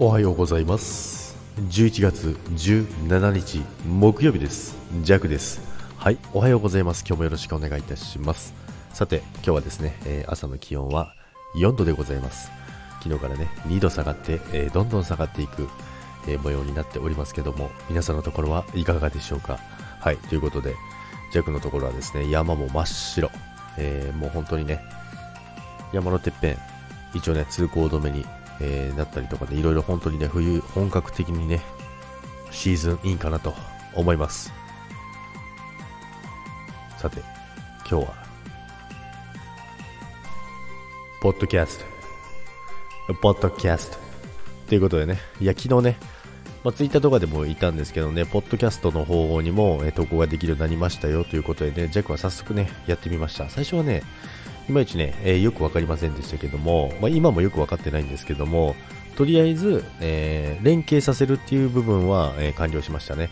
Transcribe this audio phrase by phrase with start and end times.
[0.00, 1.36] おはようございます。
[1.56, 4.76] 11月17日木曜日です。
[5.02, 5.60] ジャックです。
[5.96, 7.04] はいおはようございます。
[7.04, 8.54] 今日もよろしくお願いいたします。
[8.92, 11.16] さて今日はですね、えー朝の気温は
[11.56, 12.48] 4度でございます。
[13.02, 15.66] 昨日からね2度下がって、えーどんどん下がっていく、
[16.28, 19.58] えー模様になっておりますけども皆さんのところはいかがでしょうか？
[19.98, 20.76] はいということで
[21.32, 23.32] ジャックのところはですね山も真っ白、
[23.76, 24.80] えーもう本当にね
[25.92, 26.58] 山のてっぺん
[27.14, 28.24] 一応ね通行止めに、
[28.60, 31.60] えーなったりとかでいろいろ本当にね冬本格的にね
[32.50, 33.54] シーズンインかなと
[33.94, 34.52] 思います。
[36.98, 37.20] さて
[37.88, 38.14] 今日は
[41.20, 41.78] ポッドキャス
[43.06, 43.14] ト。
[43.14, 43.98] ポッドキャスト。
[44.68, 46.18] ということでねいや昨日ね
[46.64, 51.24] まあ、ツイッターとかでもいたんですけどね、ポッドキャストの方にも、え投稿ができるようになりましたよ。
[51.24, 53.48] ということでね、ジャックは早速ね、やってみました。
[53.48, 54.02] 最初はね、
[54.68, 58.76] いまいちね、えーよくわかりませんでしたけども、まあ、今もよくわかってないんですけども、
[59.16, 63.30] とりあえず、えー連携させるっていう部分は、えー完了しましたね。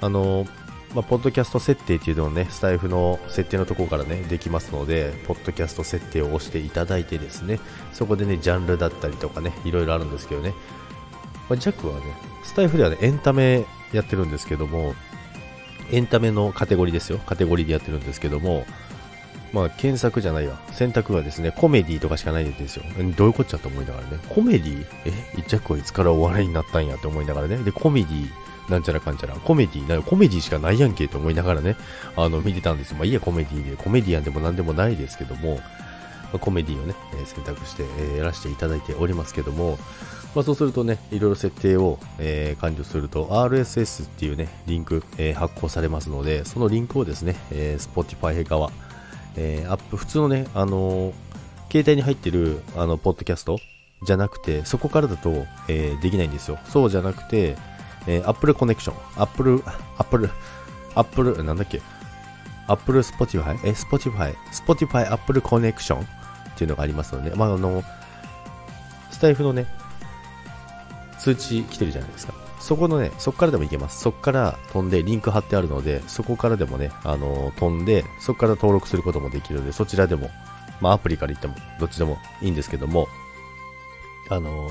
[0.00, 0.46] あの
[0.94, 7.60] まあ、ポッドキャスト設定っていうのをね、スタイフの設定のところからね、できますので、ポッドキャスト設定を押していただいてですね、
[7.92, 10.54] そこでね、ジャンルだったりとかね、いろいろあるんですけどね、
[11.50, 12.00] まあ、ジャックはね、
[12.42, 14.94] スタイフではね、エンタメやってるんですけども、
[15.90, 17.18] エンタメのカテゴリーですよ。
[17.18, 18.64] カテゴリーでやってるんですけども、
[19.52, 20.58] まあ、検索じゃないわ。
[20.72, 22.82] 選択はですね、コメディとかしかないんですよ。
[23.16, 24.18] どういうこっちゃと思いながらね。
[24.28, 24.86] コメディ？
[25.06, 25.10] え？
[25.46, 27.56] ジャックはいつからお笑いになったんやって思いながらね。
[27.58, 28.28] で、コメディ？
[28.70, 29.34] なんちゃらかんちゃら。
[29.34, 29.88] コメディ？
[29.88, 31.76] な、コメディしかないやんけと思いながらね、
[32.16, 32.96] あの、見てたんですよ。
[32.98, 33.76] まあ、いいや、コメディで。
[33.76, 35.60] コメディアンでもなんでもないですけども、ま
[36.34, 39.78] あコメディをね、え選択して、えやらせていただいておりますけども、
[40.34, 48.70] まあ、そうするとね、いろいろ設定を、えー完了すると、RSS っていうね、リンク、えー発行されますので、そのリンクをですね、えー Spotify 側、
[49.40, 51.14] えーアップ、普通のね、あのー
[51.70, 53.58] 携帯に入ってる、あの、ポッドキャスト
[54.06, 56.58] じゃなくて、そこからだと、えーできないんですよ。
[56.64, 57.56] そうじゃなくて、
[58.06, 59.62] えー Apple コネクション、Apple、
[59.98, 60.30] Apple、
[60.94, 61.80] Apple、なんだっけ、
[62.68, 66.04] Apple Spotify、え、Spotify、Spotify Apple コネクションっ
[66.56, 67.82] ていうのがありますので、まあ、あの、
[69.10, 69.66] スタイフのね、
[71.18, 72.34] 通知来てるじゃないですか。
[72.68, 73.98] そこのね、そこからでもいけます。
[73.98, 80.28] そこから飛んでリンク貼ってあるので、そこからでもね、あの飛んで、そこから登録することもできるので、そちらでも、
[80.82, 83.08] まあアプリから言っても、どっちでもいいんですけども、
[84.28, 84.70] あの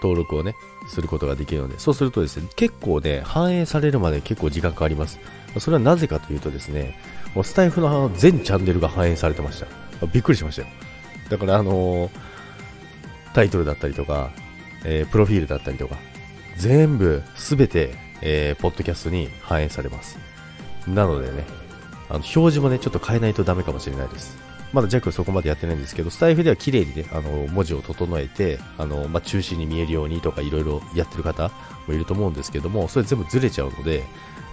[0.00, 0.54] 登録をね、
[0.86, 5.18] することができるので、そうするとですね、結構ね、反映されるまで結構時間かかります。
[5.58, 6.96] それはなぜかというとですね、
[7.34, 9.66] もうスタイフの全チャンネルが反映されてました。
[10.06, 10.68] びっくりしましたよ。
[11.28, 12.08] だからあの
[13.34, 14.30] タイトルだったりとか、
[14.84, 15.96] えープロフィールだったりとか、
[16.56, 20.18] 全部、すべて、えーポッドキャストに反映されます。
[20.86, 21.44] なのでね、
[22.08, 24.38] あの表示もね、ちょっと変えないとダメかもしれないです。
[24.72, 31.50] まだジャックそこまでやってないんですけど、スタイフでは綺麗にね、あの、文字を整えて、あの、まあ、中心に見えるようにとかいろいろやってる方
[31.86, 34.02] もいると思うんですけども、それ全部ずれちゃうので、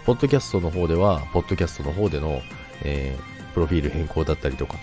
[0.06, 2.42] ポッドキャストの方では、ポッドキャストの方での、
[2.84, 4.78] えープロフィール変更だったりとか、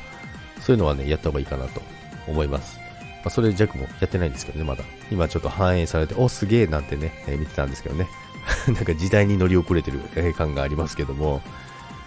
[0.60, 1.82] そういうのはね、やった方がいいかなと
[2.26, 2.78] 思います。
[3.22, 4.84] まあ、それジャックもやってないんですけどね、まだ。
[5.10, 8.08] 今ちょっと反映されて、お、すげえなんてね、えー見てたんですけどね。
[8.68, 10.00] なんか時代に乗り遅れてる
[10.34, 11.42] 感がありますけども、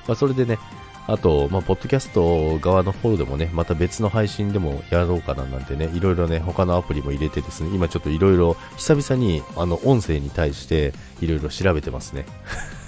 [0.07, 0.57] まあ、それでね、
[1.05, 12.25] あと、まあ、ポッドキャスト側の方でもね、また別の配信でもやろうかななんてね、いろいろね、他のアプリも入れてですね、今ちょっといろいろ、久々に、あの、音声に対して、いろいろ調べてますね。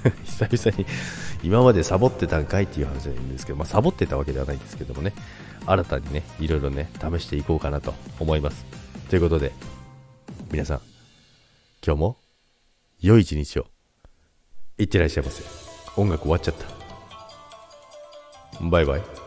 [0.25, 0.85] 久々に、
[1.43, 5.13] 今までサボってたんかいっていう話なんですけど、まあ、サボってたわけではないんですけどもね、
[5.65, 8.65] 新たにね、いろいろね、試していこうかなと思います。
[9.09, 9.51] ということで、
[10.51, 10.81] 皆さん、
[11.85, 12.17] 今日も、
[13.01, 13.67] 良い一日を、
[14.77, 15.43] いってらっしゃいませ。
[15.97, 16.65] 音楽終わっちゃった。
[18.61, 19.24] バイバイ。